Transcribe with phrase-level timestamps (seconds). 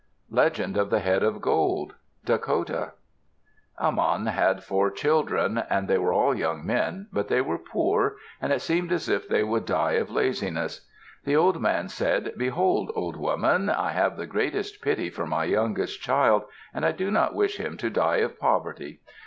[0.31, 1.93] LEGEND OF THE HEAD OF GOLD
[2.25, 2.93] Dakota
[3.77, 5.59] A man had four children.
[5.69, 9.27] And they were all young men, but they were poor and it seemed as if
[9.29, 10.87] they would die of laziness.
[11.23, 12.91] The old man said, "Behold!
[12.95, 13.69] old woman.
[13.69, 17.77] I have the greatest pity for my youngest child, and I do not wish him
[17.77, 19.01] to die of poverty.